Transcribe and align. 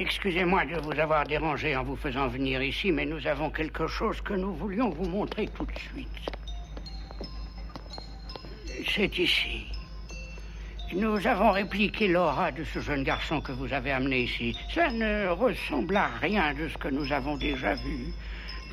Excusez-moi 0.00 0.64
de 0.64 0.80
vous 0.80 0.96
avoir 1.00 1.24
dérangé 1.24 1.74
en 1.74 1.82
vous 1.82 1.96
faisant 1.96 2.28
venir 2.28 2.62
ici, 2.62 2.92
mais 2.92 3.04
nous 3.04 3.26
avons 3.26 3.50
quelque 3.50 3.88
chose 3.88 4.20
que 4.20 4.32
nous 4.32 4.54
voulions 4.54 4.90
vous 4.90 5.08
montrer 5.08 5.48
tout 5.48 5.66
de 5.66 5.76
suite. 5.76 6.06
C'est 8.94 9.18
ici. 9.18 9.66
Nous 10.94 11.26
avons 11.26 11.50
répliqué 11.50 12.06
l'aura 12.06 12.52
de 12.52 12.62
ce 12.62 12.78
jeune 12.78 13.02
garçon 13.02 13.40
que 13.40 13.50
vous 13.50 13.72
avez 13.72 13.90
amené 13.90 14.20
ici. 14.20 14.56
Ça 14.72 14.88
ne 14.88 15.30
ressemble 15.30 15.96
à 15.96 16.06
rien 16.22 16.54
de 16.54 16.68
ce 16.68 16.78
que 16.78 16.88
nous 16.88 17.12
avons 17.12 17.36
déjà 17.36 17.74
vu. 17.74 18.14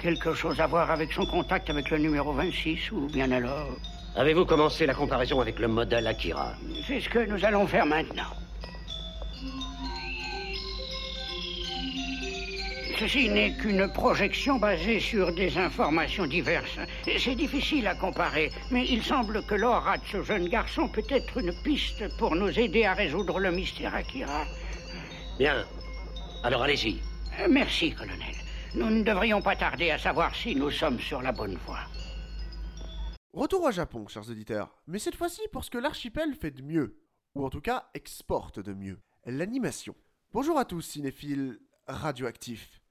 Quelque 0.04 0.36
chose 0.36 0.60
à 0.60 0.68
voir 0.68 0.92
avec 0.92 1.12
son 1.12 1.26
contact 1.26 1.72
avec 1.72 1.90
le 1.90 1.98
numéro 1.98 2.34
26, 2.34 2.92
ou 2.92 3.08
bien 3.08 3.32
alors... 3.32 3.70
Avez-vous 4.16 4.46
commencé 4.46 4.86
la 4.86 4.94
comparaison 4.94 5.42
avec 5.42 5.58
le 5.58 5.70
modèle 5.70 6.06
Akira? 6.06 6.54
C'est 6.86 7.00
ce 7.00 7.10
que 7.10 7.26
nous 7.26 7.44
allons 7.44 7.66
faire 7.66 7.88
maintenant. 7.88 8.32
Ceci 12.98 13.30
n'est 13.30 13.58
qu'une 13.58 13.92
projection 13.92 14.58
basée 14.58 15.02
sur 15.02 15.34
des 15.34 15.58
informations 15.58 16.26
diverses. 16.26 16.80
C'est 17.06 17.36
difficile 17.36 17.88
à 17.88 17.96
comparer, 17.96 18.50
mais 18.72 18.88
il 18.88 19.04
semble 19.04 19.46
que 19.46 19.56
l'aura 19.56 19.98
de 19.98 20.06
ce 20.06 20.24
jeune 20.24 20.48
garçon 20.48 20.88
peut 20.88 21.04
être 21.10 21.38
une 21.38 21.54
piste 21.62 22.18
pour 22.18 22.36
nous 22.36 22.58
aider 22.58 22.86
à 22.86 22.94
résoudre 22.94 23.40
le 23.40 23.52
mystère 23.52 23.94
Akira. 23.94 24.46
Bien. 25.38 25.66
Alors 26.44 26.64
allez-y. 26.64 27.02
Euh, 27.42 27.48
Merci, 27.50 27.94
colonel. 27.94 28.34
Nous 28.76 28.90
ne 28.90 29.04
devrions 29.04 29.42
pas 29.42 29.58
tarder 29.58 29.92
à 29.92 29.98
savoir 29.98 30.34
si 30.34 30.56
nous 30.56 30.72
sommes 30.72 31.00
sur 31.00 31.22
la 31.22 31.34
bonne 31.34 31.58
voie. 31.66 31.82
Retour 33.34 33.64
au 33.64 33.72
Japon, 33.72 34.08
chers 34.08 34.30
auditeurs, 34.30 34.74
mais 34.88 35.00
cette 35.00 35.16
fois-ci 35.16 35.42
pour 35.52 35.66
ce 35.66 35.70
que 35.70 35.78
l'archipel 35.78 36.34
fait 36.34 36.52
de 36.52 36.62
mieux, 36.62 36.98
ou 37.36 37.46
en 37.46 37.50
tout 37.50 37.60
cas 37.60 37.90
exporte 37.94 38.62
de 38.62 38.74
mieux, 38.74 39.02
l'animation. 39.26 39.96
Bonjour 40.32 40.58
à 40.58 40.64
tous 40.64 40.82
cinéphiles 40.82 41.60
radioactifs. 41.88 42.82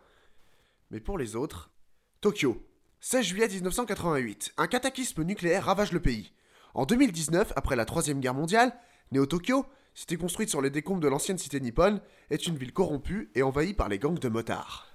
mais 0.92 1.00
pour 1.00 1.18
les 1.18 1.38
autres, 1.38 1.72
Tokyo, 2.20 2.68
16 3.00 3.26
juillet 3.26 3.48
1988, 3.48 4.56
un 4.58 4.68
cataclysme 4.68 5.24
nucléaire 5.24 5.64
ravage 5.64 5.94
le 5.94 6.02
pays. 6.02 6.34
En 6.74 6.86
2019, 6.86 7.54
après 7.56 7.78
la 7.78 7.86
Troisième 7.86 8.20
Guerre 8.20 8.34
mondiale, 8.34 8.78
Néo-Tokyo, 9.12 9.66
cité 10.00 10.16
construite 10.16 10.50
sur 10.50 10.62
les 10.62 10.70
décombres 10.70 11.02
de 11.02 11.10
l'ancienne 11.10 11.38
cité 11.38 11.60
nippone, 11.60 12.00
est 12.30 12.48
une 12.48 12.56
ville 12.56 12.72
corrompue 12.72 13.30
et 13.36 13.44
envahie 13.44 13.74
par 13.74 13.90
les 13.90 14.00
gangs 14.00 14.18
de 14.18 14.30
motards. 14.30 14.88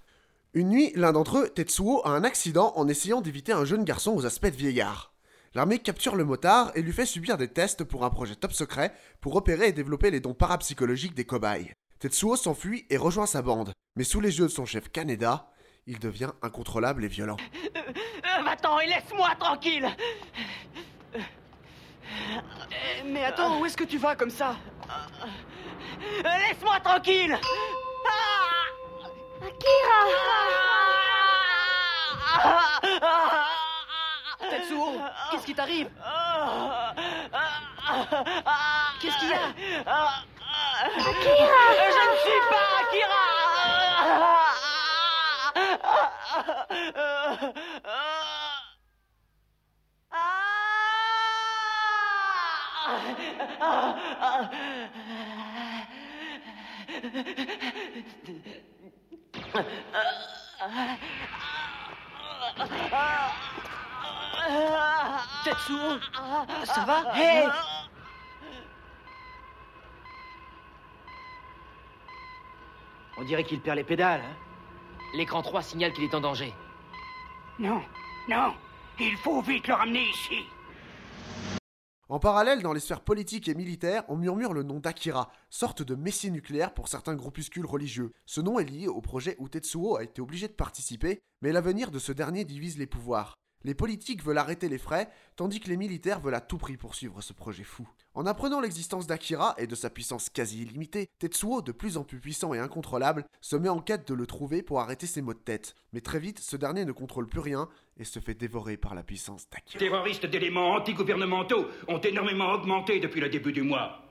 Une 0.55 0.71
nuit, 0.71 0.93
l'un 0.95 1.13
d'entre 1.13 1.41
eux, 1.41 1.51
Tetsuo, 1.51 2.01
a 2.07 2.11
un 2.11 2.25
accident 2.25 2.73
en 2.77 2.89
essayant 2.89 3.21
d'éviter 3.21 3.53
un 3.53 3.67
jeune 3.67 3.85
garçon 3.85 4.13
aux 4.13 4.25
aspects 4.25 4.47
de 4.47 4.57
vieillard. 4.57 5.13
L'armée 5.53 5.79
capture 5.79 6.17
le 6.17 6.25
motard 6.25 6.73
et 6.75 6.81
lui 6.81 6.93
fait 6.93 7.05
subir 7.05 7.37
des 7.37 7.49
tests 7.49 7.85
pour 7.85 8.07
un 8.07 8.09
projet 8.09 8.35
top 8.35 8.55
secret 8.55 8.95
pour 9.21 9.35
repérer 9.35 9.69
et 9.69 9.73
développer 9.73 10.11
les 10.11 10.21
dons 10.21 10.33
parapsychologiques 10.33 11.15
des 11.15 11.27
cobayes. 11.27 11.75
Tetsuo 11.99 12.37
s'enfuit 12.37 12.87
et 12.89 12.97
rejoint 12.97 13.27
sa 13.27 13.43
bande, 13.43 13.75
mais 13.97 14.05
sous 14.05 14.23
les 14.23 14.39
yeux 14.39 14.47
de 14.47 14.51
son 14.51 14.65
chef 14.65 14.89
Kaneda, 14.91 15.51
il 15.87 15.99
devient 15.99 16.31
incontrôlable 16.41 17.05
et 17.05 17.09
violent. 17.09 17.37
Euh, 17.77 18.43
Va-t'en 18.43 18.81
et 18.81 18.87
laisse-moi 18.87 19.35
tranquille 19.39 19.87
Euh, 21.17 23.03
Mais 23.07 23.25
attends, 23.25 23.61
où 23.61 23.67
est-ce 23.67 23.77
que 23.77 23.85
tu 23.85 23.99
vas 23.99 24.17
comme 24.17 24.31
ça? 24.31 24.51
Euh, 24.51 24.74
Laisse-moi 26.23 26.81
tranquille. 26.81 27.39
Akira. 29.43 29.99
Tetsuo, 34.51 35.01
qu'est-ce 35.31 35.47
qui 35.47 35.55
t'arrive 35.55 35.89
Qu'est-ce 39.01 39.19
qu'il 39.19 39.29
y 39.29 39.33
a 39.33 39.37
Akira. 40.97 41.63
Je 41.91 42.03
ne 42.11 42.17
suis 42.19 42.41
pas 42.51 42.75
Tetsuo, 65.45 65.99
ça 66.65 66.85
va? 66.85 67.03
Hé 67.17 67.45
On 73.17 73.23
dirait 73.25 73.45
qu'il 73.45 73.61
perd 73.61 73.77
les 73.77 73.85
pédales. 73.85 74.21
hein? 74.21 74.37
L'écran 75.15 75.43
3 75.43 75.63
signale 75.63 75.93
qu'il 75.93 76.05
est 76.05 76.15
en 76.15 76.21
danger. 76.21 76.53
Non, 77.59 77.83
non, 78.29 78.55
il 78.99 79.17
faut 79.19 79.41
vite 79.43 79.69
le 79.69 79.75
ramener 79.75 80.09
ici. 80.09 80.45
En 82.11 82.19
parallèle, 82.19 82.63
dans 82.63 82.75
les 82.75 82.81
sphères 82.81 83.01
politiques 83.01 83.49
et 83.49 83.55
militaires, 83.55 84.05
on 84.09 84.17
murmure 84.17 84.53
le 84.53 84.63
nom 84.63 84.79
d'Akira, 84.79 85.33
sorte 85.49 85.83
de 85.83 85.95
messie 85.95 86.31
nucléaire 86.31 86.75
pour 86.75 86.89
certains 86.89 87.15
groupuscules 87.15 87.65
religieux. 87.65 88.13
Ce 88.27 88.43
nom 88.43 88.59
est 88.59 88.65
lié 88.65 88.89
au 88.89 89.01
projet 89.01 89.37
où 89.39 89.49
Tetsuo 89.49 89.97
a 89.97 90.05
été 90.05 90.21
obligé 90.21 90.47
de 90.47 90.53
participer, 90.53 91.23
mais 91.41 91.51
l'avenir 91.51 91.91
de 91.91 91.99
ce 91.99 92.13
dernier 92.13 92.45
divise 92.45 92.77
les 92.77 92.87
pouvoirs. 92.87 93.39
Les 93.65 93.75
politiques 93.75 94.23
veulent 94.23 94.39
arrêter 94.39 94.69
les 94.69 94.77
frais, 94.77 95.09
tandis 95.37 95.59
que 95.59 95.71
les 95.71 95.79
militaires 95.79 96.21
veulent 96.21 96.35
à 96.35 96.43
tout 96.43 96.59
prix 96.59 96.77
poursuivre 96.77 97.23
ce 97.23 97.33
projet 97.33 97.65
fou. 97.65 97.89
En 98.13 98.27
apprenant 98.27 98.61
l'existence 98.61 99.07
d'Akira 99.07 99.55
et 99.57 99.67
de 99.67 99.75
sa 99.75 99.89
puissance 99.89 100.29
quasi 100.29 100.63
illimitée, 100.63 101.09
Tetsuo, 101.19 101.63
de 101.63 101.73
plus 101.73 101.97
en 101.97 102.05
plus 102.05 102.21
puissant 102.21 102.53
et 102.53 102.59
incontrôlable, 102.59 103.25
se 103.41 103.57
met 103.57 103.71
en 103.71 103.81
quête 103.81 104.07
de 104.07 104.13
le 104.13 104.27
trouver 104.27 104.63
pour 104.63 104.81
arrêter 104.81 105.07
ses 105.07 105.23
maux 105.23 105.33
de 105.33 105.39
tête. 105.39 105.75
Mais 105.95 106.03
très 106.03 106.19
vite, 106.19 106.41
ce 106.41 106.57
dernier 106.57 106.85
ne 106.85 106.93
contrôle 106.93 107.27
plus 107.27 107.41
rien 107.41 107.69
et 107.97 108.05
se 108.05 108.19
fait 108.19 108.35
dévorer 108.35 108.77
par 108.77 108.95
la 108.95 109.03
puissance 109.03 109.49
d'Akira. 109.49 109.79
Terroristes 109.79 110.27
d'éléments 110.27 110.73
antigouvernementaux 110.73 111.67
ont 111.89 112.01
énormément 112.01 112.53
augmenté 112.53 113.01
depuis 113.01 113.23
le 113.23 113.31
début 113.31 113.53
du 113.53 113.63
mois. 113.63 114.05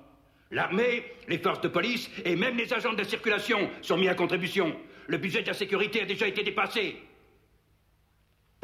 L'armée, 0.50 1.04
les 1.28 1.38
forces 1.38 1.62
de 1.62 1.68
police 1.68 2.10
et 2.26 2.36
même 2.36 2.58
les 2.58 2.74
agents 2.74 2.94
de 2.94 3.04
circulation 3.04 3.70
sont 3.82 3.98
mis 3.98 4.08
à 4.08 4.16
contribution. 4.16 4.76
Le 5.08 5.18
budget 5.18 5.44
de 5.44 5.48
la 5.48 5.54
sécurité 5.54 6.02
a 6.02 6.06
déjà 6.06 6.28
été 6.28 6.44
dépassé. 6.44 6.98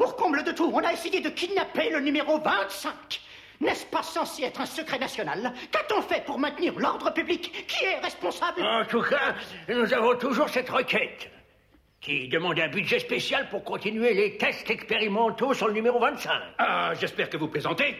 Pour 0.00 0.16
comble 0.16 0.42
de 0.44 0.52
tout, 0.52 0.70
on 0.72 0.78
a 0.78 0.94
essayé 0.94 1.20
de 1.20 1.28
kidnapper 1.28 1.90
le 1.90 2.00
numéro 2.00 2.38
25. 2.38 3.20
N'est-ce 3.60 3.84
pas 3.84 4.02
censé 4.02 4.44
être 4.44 4.62
un 4.62 4.64
secret 4.64 4.98
national? 4.98 5.52
Qu'a-t-on 5.70 6.00
fait 6.00 6.24
pour 6.24 6.38
maintenir 6.38 6.72
l'ordre 6.78 7.12
public 7.12 7.66
Qui 7.68 7.84
est 7.84 7.98
responsable? 7.98 8.62
En 8.62 8.86
tout 8.86 9.02
cas, 9.02 9.34
nous 9.68 9.92
avons 9.92 10.16
toujours 10.16 10.48
cette 10.48 10.70
requête 10.70 11.30
qui 12.00 12.28
demande 12.28 12.58
un 12.58 12.68
budget 12.68 12.98
spécial 12.98 13.50
pour 13.50 13.62
continuer 13.62 14.14
les 14.14 14.38
tests 14.38 14.70
expérimentaux 14.70 15.52
sur 15.52 15.68
le 15.68 15.74
numéro 15.74 16.00
25. 16.00 16.32
Ah, 16.56 16.92
j'espère 16.98 17.28
que 17.28 17.36
vous 17.36 17.48
plaisantez. 17.48 17.94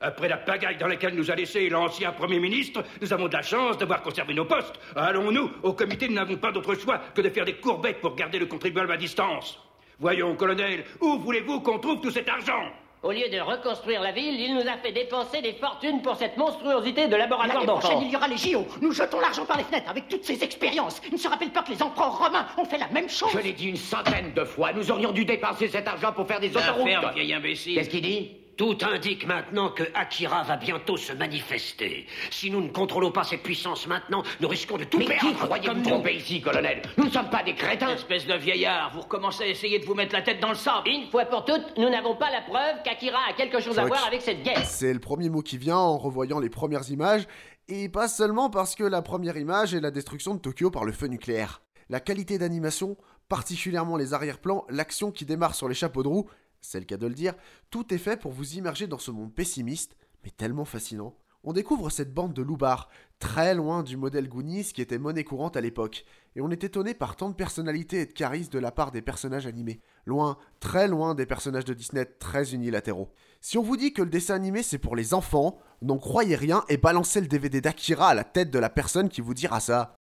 Après 0.00 0.28
la 0.28 0.36
pagaille 0.36 0.76
dans 0.76 0.86
laquelle 0.86 1.16
nous 1.16 1.32
a 1.32 1.34
laissé 1.34 1.68
l'ancien 1.68 2.12
Premier 2.12 2.38
ministre, 2.38 2.84
nous 3.00 3.12
avons 3.12 3.26
de 3.26 3.34
la 3.34 3.42
chance 3.42 3.76
d'avoir 3.76 4.02
conservé 4.02 4.34
nos 4.34 4.44
postes. 4.44 4.78
Allons-nous, 4.94 5.50
au 5.64 5.72
comité, 5.72 6.06
nous 6.06 6.14
n'avons 6.14 6.36
pas 6.36 6.52
d'autre 6.52 6.76
choix 6.76 7.00
que 7.12 7.22
de 7.22 7.28
faire 7.28 7.44
des 7.44 7.56
courbettes 7.56 8.00
pour 8.00 8.14
garder 8.14 8.38
le 8.38 8.46
contribuable 8.46 8.92
à 8.92 8.96
distance. 8.96 9.58
Voyons, 10.00 10.34
colonel, 10.34 10.84
où 11.00 11.18
voulez-vous 11.18 11.60
qu'on 11.60 11.78
trouve 11.78 12.00
tout 12.00 12.10
cet 12.10 12.28
argent? 12.28 12.62
Au 13.02 13.12
lieu 13.12 13.28
de 13.30 13.38
reconstruire 13.40 14.00
la 14.02 14.12
ville, 14.12 14.38
il 14.38 14.54
nous 14.54 14.60
a 14.68 14.76
fait 14.78 14.92
dépenser 14.92 15.40
des 15.42 15.52
fortunes 15.54 16.02
pour 16.02 16.16
cette 16.16 16.36
monstruosité 16.36 17.06
de 17.08 17.16
laboratoire 17.16 17.54
L'année 17.54 17.66
d'enfants. 17.66 17.88
prochaine, 17.88 18.06
il 18.06 18.12
y 18.12 18.16
aura 18.16 18.28
les 18.28 18.36
JO. 18.36 18.66
Nous 18.80 18.92
jetons 18.92 19.20
l'argent 19.20 19.44
par 19.46 19.56
les 19.58 19.64
fenêtres 19.64 19.88
avec 19.90 20.08
toutes 20.08 20.24
ces 20.24 20.42
expériences. 20.44 21.00
Il 21.06 21.12
ne 21.14 21.18
se 21.18 21.28
rappelle 21.28 21.50
pas 21.50 21.62
que 21.62 21.70
les 21.72 21.82
empereurs 21.82 22.18
romains 22.18 22.46
ont 22.58 22.64
fait 22.66 22.76
la 22.78 22.88
même 22.88 23.08
chose. 23.08 23.30
Je 23.32 23.38
l'ai 23.38 23.52
dit 23.52 23.68
une 23.68 23.76
centaine 23.76 24.32
de 24.34 24.44
fois, 24.44 24.72
nous 24.74 24.90
aurions 24.90 25.12
dû 25.12 25.24
dépenser 25.24 25.68
cet 25.68 25.86
argent 25.88 26.12
pour 26.12 26.26
faire 26.26 26.40
des 26.40 26.48
La 26.50 26.60
autoroutes. 26.60 26.88
ferme, 26.88 27.12
vieil 27.14 27.32
imbécile. 27.32 27.74
Qu'est-ce 27.74 27.90
qu'il 27.90 28.02
dit? 28.02 28.32
Tout 28.60 28.76
indique 28.82 29.26
maintenant 29.26 29.70
que 29.70 29.84
Akira 29.94 30.42
va 30.42 30.58
bientôt 30.58 30.98
se 30.98 31.14
manifester. 31.14 32.04
Si 32.30 32.50
nous 32.50 32.60
ne 32.60 32.68
contrôlons 32.68 33.10
pas 33.10 33.24
ses 33.24 33.38
puissances 33.38 33.86
maintenant, 33.86 34.22
nous 34.38 34.48
risquons 34.48 34.76
de 34.76 34.84
tout 34.84 34.98
Mais 34.98 35.06
perdre. 35.06 35.30
qui 35.30 35.34
croyez-vous 35.34 35.82
tromper 35.82 36.16
ici, 36.16 36.42
colonel 36.42 36.82
Nous 36.98 37.06
ne 37.06 37.10
sommes 37.10 37.30
pas 37.30 37.42
des 37.42 37.54
crétins 37.54 37.88
Espèce 37.88 38.26
de 38.26 38.34
vieillard, 38.34 38.92
vous 38.92 39.00
recommencez 39.00 39.44
à 39.44 39.46
essayer 39.46 39.78
de 39.78 39.86
vous 39.86 39.94
mettre 39.94 40.12
la 40.12 40.20
tête 40.20 40.40
dans 40.40 40.50
le 40.50 40.56
sable. 40.56 40.90
Une 40.90 41.10
fois 41.10 41.24
pour 41.24 41.46
toutes, 41.46 41.78
nous 41.78 41.88
n'avons 41.88 42.16
pas 42.16 42.30
la 42.30 42.42
preuve 42.42 42.82
qu'Akira 42.84 43.20
a 43.30 43.32
quelque 43.32 43.60
chose 43.62 43.78
à 43.78 43.86
voir 43.86 44.04
avec 44.06 44.20
cette 44.20 44.42
guerre. 44.42 44.66
C'est 44.66 44.92
le 44.92 45.00
premier 45.00 45.30
mot 45.30 45.40
qui 45.40 45.56
vient 45.56 45.78
en 45.78 45.96
revoyant 45.96 46.38
les 46.38 46.50
premières 46.50 46.90
images, 46.90 47.26
et 47.66 47.88
pas 47.88 48.08
seulement 48.08 48.50
parce 48.50 48.74
que 48.74 48.84
la 48.84 49.00
première 49.00 49.38
image 49.38 49.72
est 49.72 49.80
la 49.80 49.90
destruction 49.90 50.34
de 50.34 50.38
Tokyo 50.38 50.70
par 50.70 50.84
le 50.84 50.92
feu 50.92 51.06
nucléaire. 51.06 51.62
La 51.88 51.98
qualité 51.98 52.36
d'animation, 52.36 52.98
particulièrement 53.30 53.96
les 53.96 54.12
arrière-plans, 54.12 54.66
l'action 54.68 55.12
qui 55.12 55.24
démarre 55.24 55.54
sur 55.54 55.66
les 55.66 55.74
chapeaux 55.74 56.02
de 56.02 56.08
roue, 56.08 56.28
c'est 56.60 56.80
le 56.80 56.86
cas 56.86 56.96
de 56.96 57.06
le 57.06 57.14
dire, 57.14 57.34
tout 57.70 57.92
est 57.94 57.98
fait 57.98 58.18
pour 58.18 58.32
vous 58.32 58.54
immerger 58.54 58.86
dans 58.86 58.98
ce 58.98 59.10
monde 59.10 59.34
pessimiste, 59.34 59.96
mais 60.24 60.30
tellement 60.30 60.64
fascinant. 60.64 61.16
On 61.42 61.54
découvre 61.54 61.88
cette 61.88 62.12
bande 62.12 62.34
de 62.34 62.42
loupards, 62.42 62.90
très 63.18 63.54
loin 63.54 63.82
du 63.82 63.96
modèle 63.96 64.28
Goonies 64.28 64.72
qui 64.74 64.82
était 64.82 64.98
monnaie 64.98 65.24
courante 65.24 65.56
à 65.56 65.62
l'époque, 65.62 66.04
et 66.36 66.42
on 66.42 66.50
est 66.50 66.64
étonné 66.64 66.92
par 66.92 67.16
tant 67.16 67.30
de 67.30 67.34
personnalité 67.34 68.02
et 68.02 68.06
de 68.06 68.12
charisme 68.12 68.52
de 68.52 68.58
la 68.58 68.70
part 68.70 68.90
des 68.90 69.00
personnages 69.00 69.46
animés. 69.46 69.80
Loin, 70.04 70.36
très 70.60 70.86
loin 70.86 71.14
des 71.14 71.24
personnages 71.24 71.64
de 71.64 71.72
Disney 71.72 72.04
très 72.04 72.52
unilatéraux. 72.52 73.10
Si 73.40 73.56
on 73.56 73.62
vous 73.62 73.78
dit 73.78 73.94
que 73.94 74.02
le 74.02 74.10
dessin 74.10 74.34
animé 74.34 74.62
c'est 74.62 74.78
pour 74.78 74.96
les 74.96 75.14
enfants, 75.14 75.58
n'en 75.80 75.96
croyez 75.96 76.36
rien 76.36 76.62
et 76.68 76.76
balancez 76.76 77.22
le 77.22 77.26
DVD 77.26 77.62
d'Akira 77.62 78.08
à 78.08 78.14
la 78.14 78.24
tête 78.24 78.50
de 78.50 78.58
la 78.58 78.68
personne 78.68 79.08
qui 79.08 79.22
vous 79.22 79.34
dira 79.34 79.60
ça. 79.60 79.96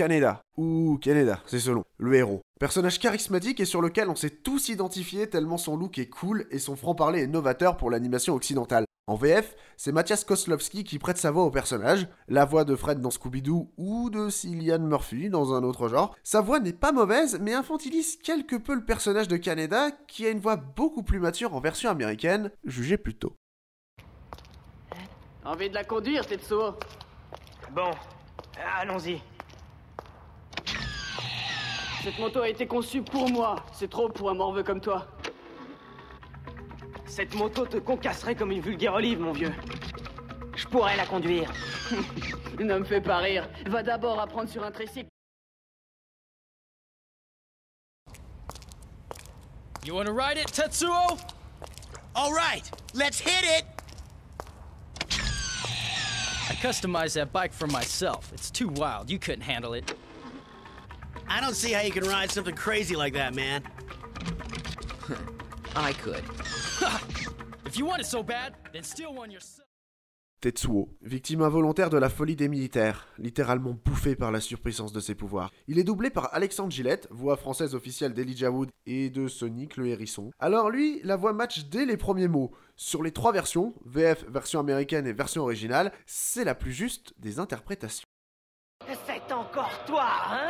Kaneda, 0.00 0.46
ou 0.56 0.96
Kaneda, 0.98 1.40
c'est 1.44 1.58
selon, 1.58 1.84
le 1.98 2.14
héros. 2.14 2.40
Personnage 2.58 2.98
charismatique 2.98 3.60
et 3.60 3.66
sur 3.66 3.82
lequel 3.82 4.08
on 4.08 4.16
s'est 4.16 4.30
tous 4.30 4.70
identifiés 4.70 5.28
tellement 5.28 5.58
son 5.58 5.76
look 5.76 5.98
est 5.98 6.08
cool 6.08 6.46
et 6.50 6.58
son 6.58 6.74
franc-parler 6.74 7.20
est 7.20 7.26
novateur 7.26 7.76
pour 7.76 7.90
l'animation 7.90 8.34
occidentale. 8.34 8.86
En 9.06 9.16
VF, 9.16 9.54
c'est 9.76 9.92
Mathias 9.92 10.24
Koslowski 10.24 10.84
qui 10.84 10.98
prête 10.98 11.18
sa 11.18 11.30
voix 11.30 11.44
au 11.44 11.50
personnage, 11.50 12.08
la 12.28 12.46
voix 12.46 12.64
de 12.64 12.76
Fred 12.76 13.02
dans 13.02 13.10
Scooby-Doo 13.10 13.72
ou 13.76 14.08
de 14.08 14.30
Cillian 14.30 14.78
Murphy 14.78 15.28
dans 15.28 15.52
un 15.52 15.62
autre 15.64 15.88
genre. 15.88 16.16
Sa 16.22 16.40
voix 16.40 16.60
n'est 16.60 16.72
pas 16.72 16.92
mauvaise, 16.92 17.38
mais 17.38 17.52
infantilise 17.52 18.16
quelque 18.16 18.56
peu 18.56 18.74
le 18.74 18.86
personnage 18.86 19.28
de 19.28 19.36
Kaneda, 19.36 19.90
qui 20.08 20.24
a 20.24 20.30
une 20.30 20.40
voix 20.40 20.56
beaucoup 20.56 21.02
plus 21.02 21.20
mature 21.20 21.54
en 21.54 21.60
version 21.60 21.90
américaine, 21.90 22.50
jugée 22.64 22.96
plus 22.96 23.16
tôt. 23.16 23.34
Envie 25.44 25.68
de 25.68 25.74
la 25.74 25.84
conduire, 25.84 26.26
Tetsuo 26.26 26.72
Bon, 27.74 27.90
allons-y. 28.78 29.20
Cette 32.02 32.18
moto 32.18 32.40
a 32.40 32.48
été 32.48 32.66
conçue 32.66 33.02
pour 33.02 33.28
moi. 33.28 33.56
C'est 33.74 33.90
trop 33.90 34.08
pour 34.08 34.30
un 34.30 34.34
morveux 34.34 34.62
comme 34.62 34.80
toi. 34.80 35.06
Cette 37.04 37.34
moto 37.34 37.66
te 37.66 37.76
concasserait 37.76 38.34
comme 38.34 38.52
une 38.52 38.62
vulgaire 38.62 38.94
olive, 38.94 39.20
mon 39.20 39.32
vieux. 39.32 39.52
Je 40.56 40.66
pourrais 40.66 40.96
la 40.96 41.04
conduire. 41.04 41.52
ne 42.58 42.78
me 42.78 42.84
fais 42.84 43.02
pas 43.02 43.18
rire. 43.18 43.48
Va 43.66 43.82
d'abord 43.82 44.18
apprendre 44.18 44.48
sur 44.48 44.64
un 44.64 44.70
tricycle. 44.70 45.08
You 49.84 49.94
wanna 49.94 50.12
ride 50.12 50.38
it, 50.38 50.46
Tetsuo? 50.52 51.18
All 52.14 52.32
right, 52.32 52.70
let's 52.94 53.18
hit 53.18 53.44
it! 53.44 53.64
I 56.48 56.54
customized 56.54 57.14
that 57.14 57.32
bike 57.32 57.52
for 57.52 57.66
myself. 57.66 58.30
It's 58.32 58.50
too 58.50 58.68
wild. 58.68 59.10
You 59.10 59.18
couldn't 59.18 59.42
handle 59.42 59.74
it. 59.74 59.94
I 61.32 61.40
don't 61.40 61.54
see 61.54 61.72
how 61.72 61.82
you 61.82 61.92
can 61.92 62.02
ride 62.08 62.32
something 62.32 62.56
crazy 62.56 62.96
like 62.96 63.14
that, 63.14 63.36
man. 63.36 63.62
I 65.76 65.92
could. 65.92 66.24
if 67.66 67.78
you 67.78 67.86
want 67.86 68.00
it 68.00 68.06
so 68.06 68.24
bad, 68.24 68.54
then 68.72 68.82
steal 68.82 69.14
one 69.14 69.30
yourself. 69.30 69.68
Tetsuo, 70.40 70.88
victime 71.02 71.42
involontaire 71.42 71.90
de 71.90 71.98
la 71.98 72.08
folie 72.08 72.34
des 72.34 72.48
militaires, 72.48 73.06
littéralement 73.18 73.76
bouffé 73.84 74.16
par 74.16 74.32
la 74.32 74.40
surpuissance 74.40 74.92
de 74.92 74.98
ses 74.98 75.14
pouvoirs. 75.14 75.50
Il 75.68 75.78
est 75.78 75.84
doublé 75.84 76.10
par 76.10 76.34
Alexandre 76.34 76.72
Gillette, 76.72 77.06
voix 77.10 77.36
française 77.36 77.74
officielle 77.74 78.14
d'Elijah 78.14 78.50
Wood 78.50 78.70
et 78.86 79.10
de 79.10 79.28
Sonic 79.28 79.76
le 79.76 79.86
hérisson. 79.86 80.30
Alors 80.40 80.70
lui, 80.70 81.00
la 81.04 81.16
voix 81.16 81.34
match 81.34 81.66
dès 81.66 81.84
les 81.84 81.98
premiers 81.98 82.26
mots. 82.26 82.50
Sur 82.74 83.02
les 83.02 83.12
trois 83.12 83.32
versions, 83.32 83.74
VF, 83.84 84.24
version 84.28 84.58
américaine 84.58 85.06
et 85.06 85.12
version 85.12 85.42
originale, 85.42 85.92
c'est 86.06 86.44
la 86.44 86.56
plus 86.56 86.72
juste 86.72 87.12
des 87.18 87.38
interprétations. 87.38 88.06
C'est 89.06 89.32
encore 89.32 89.84
toi, 89.86 90.08
hein? 90.30 90.49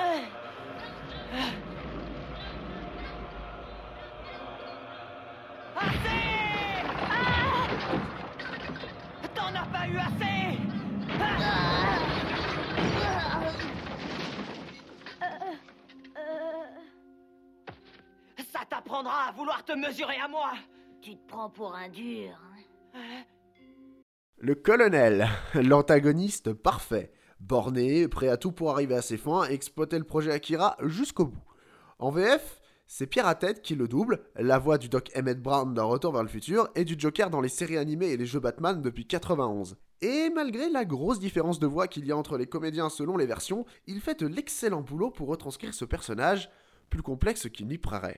T'en 9.52 9.61
as 9.61 9.66
pas 9.66 9.88
eu 9.88 9.97
assez 9.97 10.59
Ah 11.21 11.99
Ça 18.52 18.61
t'apprendra 18.69 19.28
à 19.28 19.33
vouloir 19.33 19.64
te 19.64 19.73
mesurer 19.73 20.16
à 20.23 20.28
moi 20.28 20.52
Tu 21.02 21.16
te 21.16 21.26
prends 21.26 21.50
pour 21.50 21.75
un 21.75 21.88
dur. 21.88 22.38
hein 22.95 23.25
Le 24.38 24.54
colonel, 24.54 25.28
l'antagoniste 25.54 26.52
parfait, 26.52 27.12
borné, 27.40 28.07
prêt 28.09 28.28
à 28.28 28.37
tout 28.37 28.52
pour 28.52 28.71
arriver 28.71 28.95
à 28.95 29.02
ses 29.02 29.16
fins 29.16 29.49
et 29.49 29.54
exploiter 29.54 29.99
le 29.99 30.04
projet 30.04 30.30
Akira 30.33 30.76
jusqu'au 30.83 31.26
bout. 31.26 31.42
En 31.99 32.11
VF, 32.11 32.61
c'est 32.93 33.07
Pierre 33.07 33.29
à 33.29 33.37
tête 33.37 33.63
qui 33.63 33.77
le 33.77 33.87
double, 33.87 34.19
la 34.35 34.59
voix 34.59 34.77
du 34.77 34.89
Doc 34.89 35.13
Emmett 35.17 35.41
Brown 35.41 35.73
dans 35.73 35.89
Retour 35.89 36.13
vers 36.13 36.25
le 36.25 36.29
futur 36.29 36.69
et 36.75 36.85
du 36.85 36.97
Joker 36.99 37.31
dans 37.31 37.41
les 37.41 37.49
séries 37.49 37.79
animées 37.79 38.09
et 38.09 38.17
les 38.17 38.27
jeux 38.27 38.41
Batman 38.41 38.83
depuis 38.83 39.07
91. 39.07 39.77
Et 40.03 40.29
malgré 40.35 40.69
la 40.69 40.85
grosse 40.85 41.21
différence 41.21 41.61
de 41.61 41.69
voix 41.69 41.87
qu'il 41.87 42.05
y 42.05 42.11
a 42.11 42.17
entre 42.17 42.37
les 42.37 42.49
comédiens 42.49 42.89
selon 42.89 43.17
les 43.17 43.27
versions, 43.27 43.65
il 43.87 44.01
fait 44.01 44.19
de 44.19 44.27
l'excellent 44.27 44.81
boulot 44.81 45.11
pour 45.11 45.29
retranscrire 45.29 45.73
ce 45.73 45.85
personnage, 45.85 46.51
plus 46.91 47.01
complexe 47.01 47.49
qu'il 47.49 47.69
n'y 47.69 47.79
paraît. 47.79 48.17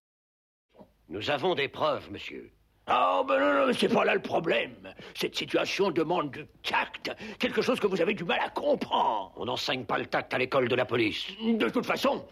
Nous 1.10 1.30
avons 1.30 1.54
des 1.54 1.68
preuves, 1.68 2.10
monsieur. 2.10 2.50
Oh, 2.90 3.24
ben 3.28 3.38
non, 3.38 3.66
non, 3.66 3.72
c'est 3.78 3.92
pas 3.92 4.06
là 4.06 4.14
le 4.14 4.22
problème. 4.22 4.92
Cette 5.14 5.36
situation 5.36 5.90
demande 5.90 6.30
du 6.30 6.46
tact, 6.62 7.12
quelque 7.38 7.60
chose 7.60 7.78
que 7.78 7.86
vous 7.86 8.00
avez 8.00 8.14
du 8.14 8.24
mal 8.24 8.40
à 8.40 8.48
comprendre. 8.48 9.34
On 9.36 9.44
n'enseigne 9.44 9.84
pas 9.84 9.98
le 9.98 10.06
tact 10.06 10.32
à 10.32 10.38
l'école 10.38 10.68
de 10.68 10.74
la 10.74 10.86
police. 10.86 11.26
De 11.42 11.68
toute 11.68 11.86
façon, 11.86 12.24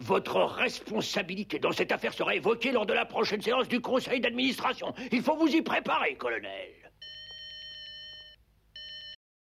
votre 0.00 0.40
responsabilité 0.42 1.58
dans 1.58 1.72
cette 1.72 1.92
affaire 1.92 2.12
sera 2.12 2.34
évoquée 2.34 2.72
lors 2.72 2.86
de 2.86 2.92
la 2.92 3.04
prochaine 3.04 3.42
séance 3.42 3.68
du 3.68 3.80
conseil 3.80 4.20
d'administration. 4.20 4.94
Il 5.12 5.22
faut 5.22 5.36
vous 5.36 5.48
y 5.48 5.62
préparer, 5.62 6.16
colonel. 6.16 6.86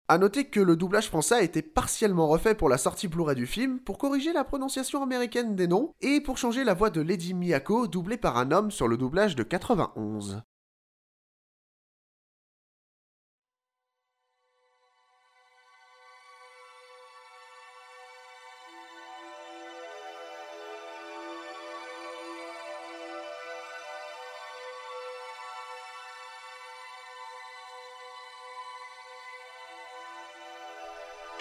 A 0.08 0.18
noter 0.18 0.44
que 0.44 0.60
le 0.60 0.76
doublage 0.76 1.08
français 1.08 1.34
a 1.34 1.42
été 1.42 1.62
partiellement 1.62 2.28
refait 2.28 2.54
pour 2.54 2.68
la 2.68 2.78
sortie 2.78 3.08
Blu-ray 3.08 3.34
du 3.34 3.46
film 3.46 3.80
pour 3.80 3.98
corriger 3.98 4.32
la 4.32 4.44
prononciation 4.44 5.02
américaine 5.02 5.56
des 5.56 5.66
noms 5.66 5.92
et 6.00 6.20
pour 6.20 6.38
changer 6.38 6.62
la 6.62 6.74
voix 6.74 6.90
de 6.90 7.00
Lady 7.00 7.34
Miyako 7.34 7.88
doublée 7.88 8.16
par 8.16 8.36
un 8.36 8.52
homme 8.52 8.70
sur 8.70 8.86
le 8.86 8.96
doublage 8.96 9.34
de 9.34 9.42
91. 9.42 10.42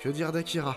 Que 0.00 0.08
dire 0.08 0.30
d'Akira? 0.30 0.76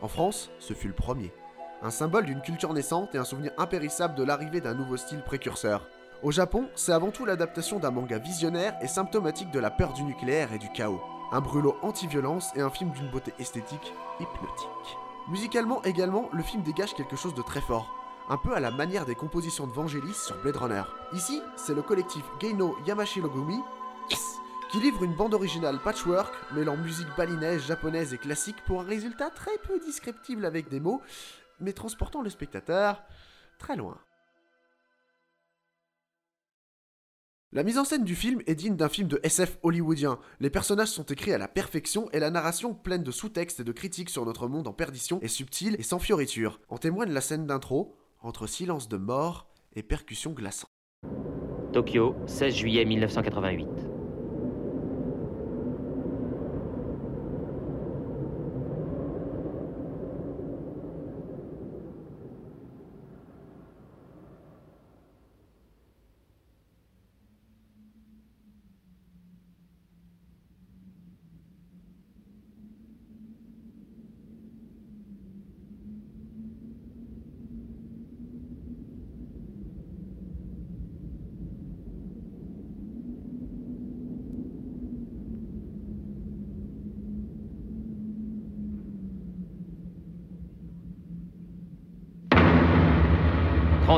En 0.00 0.08
France, 0.08 0.50
ce 0.58 0.72
fut 0.72 0.88
le 0.88 0.94
premier. 0.94 1.34
Un 1.82 1.90
symbole 1.90 2.24
d'une 2.24 2.40
culture 2.40 2.72
naissante 2.72 3.14
et 3.14 3.18
un 3.18 3.24
souvenir 3.24 3.52
impérissable 3.58 4.14
de 4.14 4.24
l'arrivée 4.24 4.62
d'un 4.62 4.72
nouveau 4.72 4.96
style 4.96 5.22
précurseur. 5.22 5.86
Au 6.22 6.30
Japon, 6.30 6.70
c'est 6.74 6.92
avant 6.92 7.10
tout 7.10 7.26
l'adaptation 7.26 7.78
d'un 7.78 7.90
manga 7.90 8.16
visionnaire 8.16 8.74
et 8.80 8.88
symptomatique 8.88 9.50
de 9.50 9.58
la 9.60 9.70
peur 9.70 9.92
du 9.92 10.02
nucléaire 10.02 10.50
et 10.54 10.58
du 10.58 10.70
chaos. 10.72 11.02
Un 11.30 11.42
brûlot 11.42 11.76
anti-violence 11.82 12.52
et 12.56 12.62
un 12.62 12.70
film 12.70 12.90
d'une 12.92 13.10
beauté 13.10 13.34
esthétique 13.38 13.92
hypnotique. 14.18 14.96
Musicalement 15.28 15.82
également, 15.82 16.30
le 16.32 16.42
film 16.42 16.62
dégage 16.62 16.94
quelque 16.94 17.16
chose 17.16 17.34
de 17.34 17.42
très 17.42 17.60
fort. 17.60 17.94
Un 18.30 18.38
peu 18.38 18.54
à 18.54 18.60
la 18.60 18.70
manière 18.70 19.04
des 19.04 19.14
compositions 19.14 19.66
de 19.66 19.72
Vangelis 19.72 20.14
sur 20.14 20.40
Blade 20.40 20.56
Runner. 20.56 20.84
Ici, 21.12 21.42
c'est 21.56 21.74
le 21.74 21.82
collectif 21.82 22.24
Geino 22.40 22.78
Yamashirogumi 22.86 23.60
qui 24.72 24.80
livre 24.80 25.04
une 25.04 25.14
bande 25.14 25.34
originale 25.34 25.78
patchwork 25.78 26.34
mêlant 26.54 26.78
musique 26.78 27.14
balinaise, 27.14 27.66
japonaise 27.66 28.14
et 28.14 28.18
classique 28.18 28.56
pour 28.64 28.80
un 28.80 28.84
résultat 28.84 29.28
très 29.28 29.58
peu 29.58 29.78
descriptible 29.78 30.46
avec 30.46 30.70
des 30.70 30.80
mots, 30.80 31.02
mais 31.60 31.74
transportant 31.74 32.22
le 32.22 32.30
spectateur 32.30 33.02
très 33.58 33.76
loin. 33.76 33.98
La 37.52 37.64
mise 37.64 37.76
en 37.76 37.84
scène 37.84 38.04
du 38.04 38.16
film 38.16 38.40
est 38.46 38.54
digne 38.54 38.76
d'un 38.76 38.88
film 38.88 39.08
de 39.08 39.20
SF 39.22 39.58
hollywoodien. 39.62 40.18
Les 40.40 40.48
personnages 40.48 40.88
sont 40.88 41.04
écrits 41.04 41.34
à 41.34 41.38
la 41.38 41.48
perfection 41.48 42.08
et 42.12 42.18
la 42.18 42.30
narration 42.30 42.72
pleine 42.72 43.02
de 43.02 43.10
sous-textes 43.10 43.60
et 43.60 43.64
de 43.64 43.72
critiques 43.72 44.08
sur 44.08 44.24
notre 44.24 44.48
monde 44.48 44.66
en 44.66 44.72
perdition 44.72 45.20
est 45.20 45.28
subtile 45.28 45.76
et 45.78 45.82
sans 45.82 45.98
fioritures. 45.98 46.60
En 46.70 46.78
témoigne 46.78 47.12
la 47.12 47.20
scène 47.20 47.46
d'intro, 47.46 47.94
entre 48.22 48.46
silence 48.46 48.88
de 48.88 48.96
mort 48.96 49.48
et 49.74 49.82
percussions 49.82 50.32
glaçantes. 50.32 50.70
Tokyo, 51.74 52.16
16 52.26 52.54
juillet 52.54 52.86
1988. 52.86 53.91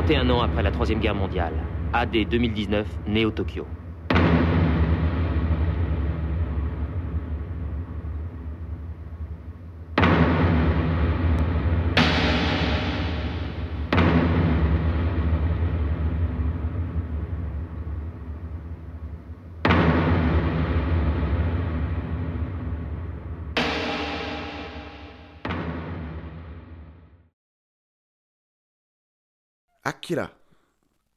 31 0.05 0.29
ans 0.29 0.41
après 0.43 0.61
la 0.61 0.69
Troisième 0.69 0.99
Guerre 0.99 1.15
mondiale, 1.15 1.53
AD 1.91 2.11
2019, 2.11 2.87
né 3.07 3.25
au 3.25 3.31
Tokyo. 3.31 3.65
Akira. 29.87 30.31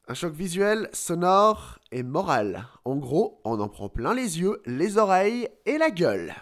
Un 0.09 0.13
choc 0.15 0.35
visuel, 0.35 0.91
sonore 0.93 1.79
et 1.91 2.03
moral. 2.03 2.67
En 2.85 2.97
gros, 2.97 3.41
on 3.45 3.59
en 3.61 3.69
prend 3.71 3.89
plein 3.89 4.13
les 4.13 4.41
yeux, 4.41 4.61
les 4.67 4.99
oreilles 4.99 5.49
et 5.65 5.79
la 5.79 5.91
gueule. 5.91 6.35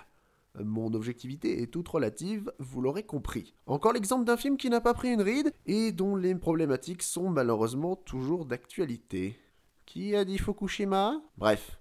Mon 0.59 0.93
objectivité 0.95 1.63
est 1.63 1.69
toute 1.69 1.87
relative, 1.87 2.53
vous 2.59 2.81
l'aurez 2.81 3.05
compris. 3.05 3.55
Encore 3.67 3.93
l'exemple 3.93 4.25
d'un 4.25 4.37
film 4.37 4.57
qui 4.57 4.71
n'a 4.71 4.81
pas 4.81 4.93
pris 4.93 5.13
une 5.13 5.23
ride 5.23 5.53
et 5.67 5.93
dont 5.93 6.17
les 6.17 6.35
problématiques 6.35 7.05
sont 7.05 7.31
malheureusement 7.31 7.95
toujours 7.95 8.45
d'actualité. 8.45 9.39
Qui 9.85 10.17
a 10.17 10.25
dit 10.25 10.39
Fukushima? 10.39 11.23
Bref, 11.39 11.79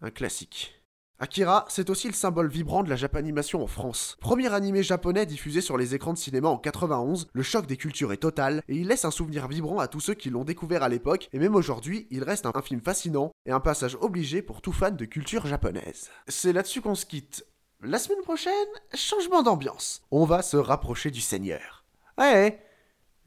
un 0.00 0.10
classique. 0.10 0.74
Akira, 1.20 1.64
c'est 1.68 1.90
aussi 1.90 2.08
le 2.08 2.12
symbole 2.12 2.48
vibrant 2.48 2.82
de 2.82 2.90
la 2.90 2.96
japanimation 2.96 3.62
en 3.62 3.68
France. 3.68 4.16
Premier 4.20 4.52
animé 4.52 4.82
japonais 4.82 5.26
diffusé 5.26 5.60
sur 5.60 5.78
les 5.78 5.94
écrans 5.94 6.12
de 6.12 6.18
cinéma 6.18 6.48
en 6.48 6.58
91, 6.58 7.28
le 7.32 7.42
choc 7.42 7.66
des 7.66 7.76
cultures 7.76 8.12
est 8.12 8.18
total 8.18 8.62
et 8.68 8.76
il 8.76 8.88
laisse 8.88 9.04
un 9.04 9.12
souvenir 9.12 9.46
vibrant 9.46 9.78
à 9.78 9.86
tous 9.86 10.00
ceux 10.00 10.14
qui 10.14 10.28
l'ont 10.28 10.44
découvert 10.44 10.82
à 10.82 10.88
l'époque 10.88 11.28
et 11.32 11.38
même 11.38 11.54
aujourd'hui, 11.54 12.08
il 12.10 12.24
reste 12.24 12.46
un, 12.46 12.62
film 12.62 12.80
fascinant 12.80 13.30
et 13.46 13.52
un 13.52 13.60
passage 13.60 13.96
obligé 14.00 14.42
pour 14.42 14.60
tout 14.60 14.72
fan 14.72 14.96
de 14.96 15.04
culture 15.04 15.46
japonaise. 15.46 16.10
C'est 16.26 16.52
là-dessus 16.52 16.80
qu'on 16.80 16.94
se 16.94 17.06
quitte. 17.06 17.46
La 17.80 17.98
semaine 17.98 18.22
prochaine, 18.22 18.52
changement 18.94 19.42
d'ambiance. 19.42 20.02
On 20.10 20.24
va 20.24 20.42
se 20.42 20.56
rapprocher 20.56 21.10
du 21.10 21.20
Seigneur. 21.20 21.84
Ouais, 22.18 22.60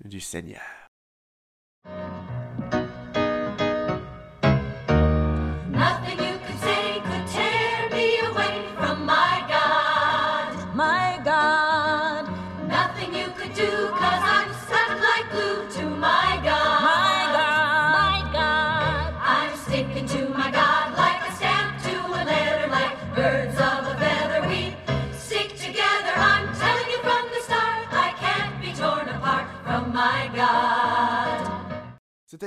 du 0.03 0.19
Seigneur. 0.19 0.61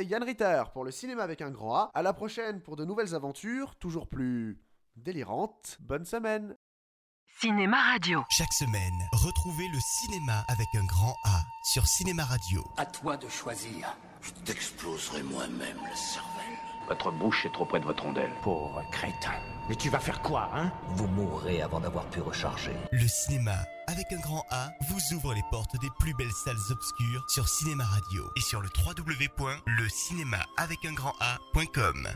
C'était 0.00 0.12
Yann 0.12 0.22
Ritter 0.22 0.62
pour 0.72 0.84
le 0.84 0.90
cinéma 0.90 1.22
avec 1.22 1.42
un 1.42 1.50
grand 1.50 1.74
A. 1.74 1.90
À 1.92 2.00
la 2.00 2.14
prochaine 2.14 2.62
pour 2.62 2.76
de 2.76 2.86
nouvelles 2.86 3.14
aventures, 3.14 3.76
toujours 3.76 4.08
plus 4.08 4.58
délirantes. 4.96 5.76
Bonne 5.78 6.06
semaine. 6.06 6.56
Cinéma 7.38 7.76
Radio. 7.82 8.24
Chaque 8.30 8.54
semaine, 8.54 8.98
retrouvez 9.12 9.68
le 9.68 9.78
cinéma 9.78 10.42
avec 10.48 10.68
un 10.74 10.86
grand 10.86 11.14
A 11.24 11.42
sur 11.64 11.86
Cinéma 11.86 12.24
Radio. 12.24 12.64
À 12.78 12.86
toi 12.86 13.18
de 13.18 13.28
choisir. 13.28 13.94
Je 14.22 14.30
t'exploserai 14.46 15.22
moi-même 15.22 15.76
le 15.76 15.94
cervelle. 15.94 16.58
Votre 16.88 17.12
bouche 17.12 17.44
est 17.44 17.52
trop 17.52 17.66
près 17.66 17.80
de 17.80 17.84
votre 17.84 18.02
rondelle. 18.02 18.32
Pauvre 18.42 18.82
crétin. 18.92 19.38
Mais 19.68 19.76
tu 19.76 19.90
vas 19.90 20.00
faire 20.00 20.22
quoi, 20.22 20.48
hein? 20.54 20.72
Vous 20.94 21.08
mourrez 21.08 21.60
avant 21.60 21.80
d'avoir 21.80 22.06
pu 22.06 22.22
recharger. 22.22 22.74
Le 22.90 23.06
cinéma 23.06 23.56
avec 23.90 24.12
un 24.12 24.20
grand 24.20 24.44
A 24.50 24.70
vous 24.88 25.16
ouvre 25.16 25.34
les 25.34 25.42
portes 25.50 25.78
des 25.80 25.88
plus 25.98 26.14
belles 26.14 26.32
salles 26.32 26.56
obscures 26.70 27.24
sur 27.28 27.48
Cinéma 27.48 27.84
Radio 27.84 28.30
et 28.36 28.40
sur 28.40 28.60
le 28.60 28.68
www.lecinéma 28.86 30.46
avec 30.56 30.84
un 30.84 30.92
grand 30.92 31.14
A.com. 31.20 32.08